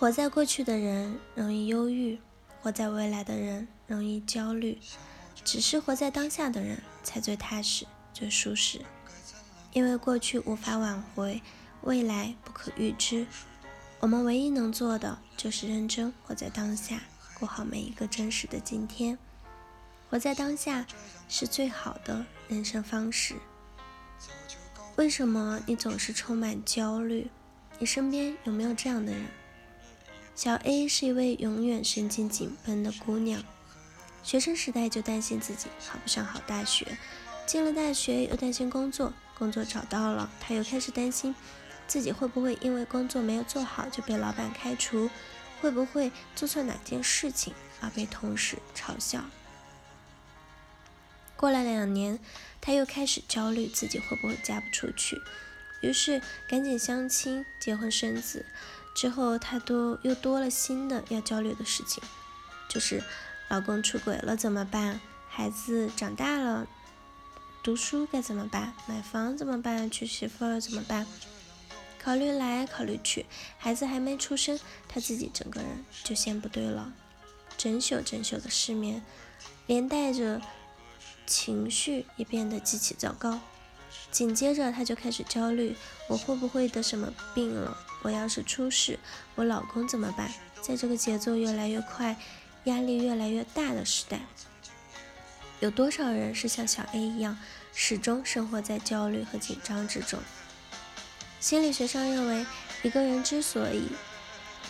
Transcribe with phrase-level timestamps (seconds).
[0.00, 2.18] 活在过去的人容易忧郁，
[2.62, 4.78] 活在未来的人容易焦虑。
[5.44, 7.84] 只是活在当下的人才最踏实、
[8.14, 8.80] 最舒适。
[9.74, 11.42] 因为过去无法挽回，
[11.82, 13.26] 未来不可预知。
[13.98, 17.02] 我们唯一能做的就是认真活在当下，
[17.38, 19.18] 过好每一个真实的今天。
[20.08, 20.86] 活在当下
[21.28, 23.34] 是最好的人生方式。
[24.96, 27.30] 为什么你总是充满焦虑？
[27.78, 29.26] 你身边有没有这样的人？
[30.40, 33.44] 小 A 是一位永远神经紧绷的姑娘，
[34.22, 36.96] 学生时代就担心自己考不上好大学，
[37.44, 41.34] 进了大学又担心工作，工作找到了，她又开始担心
[41.86, 45.10] 自己会不会因为工作没有做好就被老板开除，
[45.60, 49.26] 会不会做错哪件事情而被同事嘲笑。
[51.36, 52.18] 过了两年，
[52.62, 55.20] 她又开始焦虑自己会不会嫁不出去，
[55.82, 58.46] 于是赶紧相亲、结婚、生子。
[58.94, 62.02] 之后，她多又多了新的要焦虑的事情，
[62.68, 63.02] 就是
[63.48, 65.00] 老公出轨了怎么办？
[65.28, 66.66] 孩子长大了，
[67.62, 68.74] 读书该怎么办？
[68.86, 69.90] 买房怎么办？
[69.90, 71.06] 娶媳妇儿怎么办？
[72.02, 73.26] 考虑来考虑去，
[73.58, 76.92] 孩子还没出生，她自己整个人就先不对了，
[77.56, 79.02] 整宿整宿的失眠，
[79.66, 80.40] 连带着。
[81.26, 83.38] 情绪也变得极其糟糕，
[84.10, 85.76] 紧接着他就开始焦虑：
[86.08, 87.76] 我会不会得什么病了？
[88.02, 88.98] 我要是出事，
[89.34, 90.32] 我老公怎么办？
[90.60, 92.16] 在这个节奏越来越快、
[92.64, 94.20] 压力越来越大的时代，
[95.60, 97.38] 有多少人是像小 A 一样，
[97.74, 100.18] 始终生活在焦虑和紧张之中？
[101.40, 102.46] 心理学上认为，
[102.82, 103.88] 一个人之所以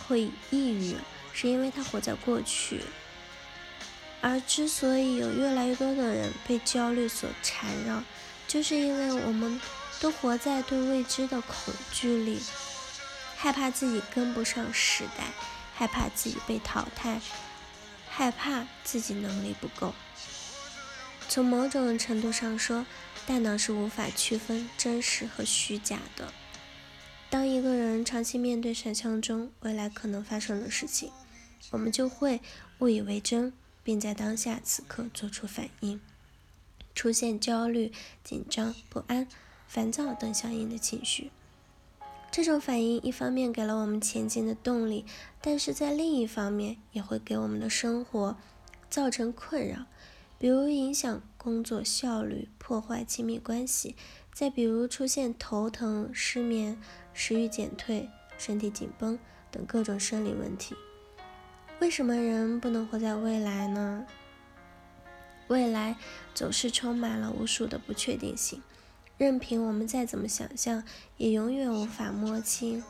[0.07, 0.95] 会抑郁，
[1.33, 2.81] 是因为他活在过去。
[4.21, 8.03] 而之所以有越来越多的人被焦虑所缠绕，
[8.51, 9.61] 就是因为我们
[10.01, 12.37] 都活在对未知的恐惧里，
[13.37, 15.23] 害怕自己跟不上时代，
[15.73, 17.21] 害怕自己被淘汰，
[18.09, 19.93] 害怕自己能力不够。
[21.29, 22.85] 从某种程度上说，
[23.25, 26.33] 大脑是无法区分真实和虚假的。
[27.29, 31.09] 当一个人长期面对想象中未来可能发生的事情，
[31.69, 32.41] 我们就会
[32.79, 33.53] 误以为真。
[33.83, 35.99] 并在当下此刻做出反应，
[37.01, 37.91] 出现焦虑、
[38.23, 39.27] 紧张、不安、
[39.67, 41.31] 烦躁等相应的情绪。
[42.29, 45.03] 这种反应一方面给了我们前进的动力，
[45.41, 48.37] 但是在另一方面也会给我们的生活
[48.87, 49.87] 造成困扰，
[50.37, 53.95] 比如影响工作效率、破坏亲密关系，
[54.31, 56.79] 再比如出现头疼、失眠、
[57.15, 58.07] 食欲减退、
[58.37, 59.17] 身体紧绷
[59.49, 60.75] 等各种生理问题。
[61.79, 64.05] 为什么人不能活在未来呢？
[65.51, 65.97] 未来
[66.33, 68.63] 总是充满了无数的不确定性，
[69.17, 70.85] 任凭我们再怎么想象，
[71.17, 72.81] 也永远无法摸清。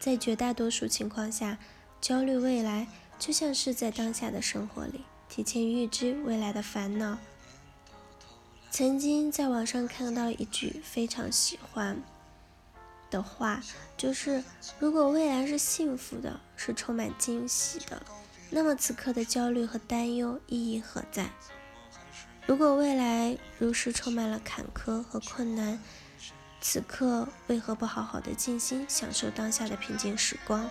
[0.00, 1.58] 在绝大多数情况下，
[2.00, 2.88] 焦虑未来
[3.18, 7.18] 就像是在当下的生活里提前预知未来的烦恼。
[8.70, 12.02] 曾经在网上看到一句非常喜欢。
[13.10, 13.62] 的话
[13.98, 14.42] 就是，
[14.78, 18.02] 如果未来是幸福的，是充满惊喜的，
[18.48, 21.28] 那么此刻的焦虑和担忧意义何在？
[22.46, 25.80] 如果未来如是充满了坎坷和困难，
[26.60, 30.70] 此刻为何不好好的静心，享受当下的平静时光，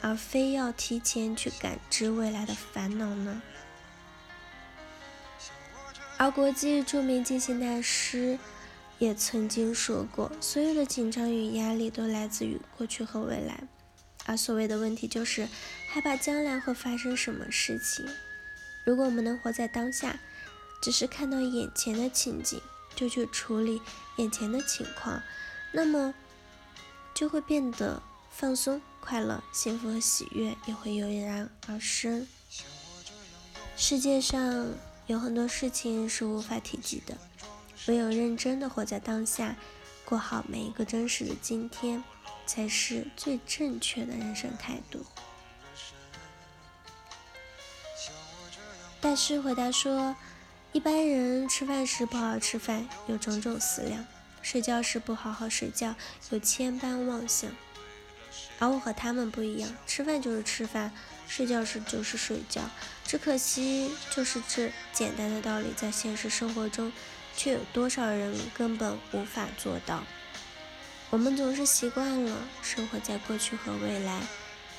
[0.00, 3.42] 而非要提前去感知未来的烦恼呢？
[6.18, 8.38] 而国际著名静心大师。
[8.98, 13.64] 也曾经说过，所有的紧张与压力都来自于过去和未来，
[14.24, 15.46] 而所谓的问题就是
[15.90, 18.08] 害怕将来会发生什么事情。
[18.86, 20.18] 如果我们能活在当下，
[20.86, 22.62] 只是看到眼前的情景
[22.94, 23.82] 就去处理
[24.18, 25.20] 眼前的情况，
[25.72, 26.14] 那么
[27.12, 32.28] 就会变得放松、快乐、幸福和喜悦也会油然而生。
[33.76, 34.68] 世界上
[35.08, 37.18] 有很多事情是无法提及的。
[37.88, 39.56] 唯有认真的活在当下，
[40.04, 42.04] 过好每一个真实的今天，
[42.46, 45.04] 才是最正确的人生态度。
[49.00, 50.14] 大师回答说：
[50.76, 54.04] 一般人吃饭时不好好吃饭，有种种思量；
[54.42, 55.94] 睡觉时不好好睡觉，
[56.28, 57.50] 有千般妄想。
[58.58, 60.92] 而我和他们不一样，吃饭就是吃饭，
[61.26, 62.60] 睡觉时就是睡觉。
[63.06, 66.92] 只可惜，就是这简单的道理，在现实生活中。
[67.34, 70.04] 却有多少人根本无法做到？
[71.08, 74.20] 我们总是习惯了生活在过去和未来，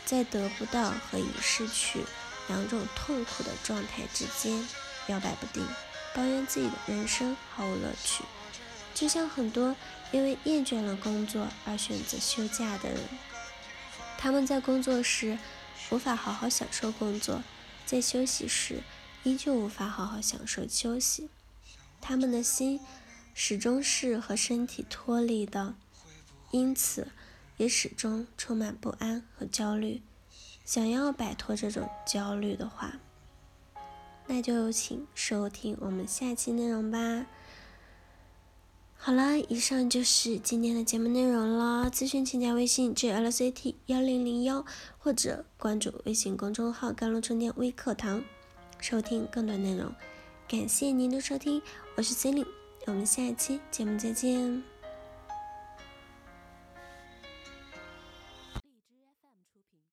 [0.05, 2.01] 在得不到和已失去
[2.49, 4.67] 两种痛苦的状态之间
[5.07, 5.63] 摇摆不定，
[6.17, 8.23] 抱怨自己的人生毫无乐趣。
[8.95, 9.75] 就像很多
[10.11, 12.99] 因为厌倦了工作而选择休假的人，
[14.17, 15.37] 他们在工作时
[15.91, 17.43] 无法好好享受工作，
[17.85, 18.81] 在休息时
[19.23, 21.29] 依旧无法好好享受休息。
[22.01, 22.79] 他们的心
[23.35, 25.75] 始终是和身体脱离的，
[26.49, 27.09] 因此
[27.57, 30.01] 也始终充满不安和焦虑。
[30.65, 32.95] 想要摆脱这种焦虑的话，
[34.27, 37.25] 那就请收听我们下期内容吧。
[38.99, 41.89] 好了，以上就是今天的节目内容了。
[41.89, 44.65] 咨询请加微信 jlct 幺零零幺，
[44.97, 48.23] 或者关注微信公众号“甘露春天微课堂”，
[48.81, 49.93] 收听更多内容。
[50.49, 51.61] 感谢您的收听，
[51.95, 52.51] 我是 c e l i n e
[52.87, 54.76] 我们下一期节目再见。